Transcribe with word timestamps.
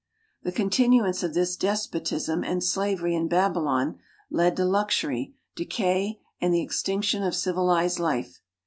The 0.41 0.51
continuance 0.51 1.21
of 1.21 1.35
this 1.35 1.55
despotism 1.55 2.43
and 2.43 2.63
slavery 2.63 3.13
in 3.15 3.27
Babylon 3.27 3.99
led 4.31 4.55
to 4.55 4.65
luxury, 4.65 5.35
decay, 5.55 6.19
and 6.39 6.51
the 6.51 6.63
extinction 6.63 7.21
of 7.21 7.35
civilized 7.35 7.99
life. 7.99 8.41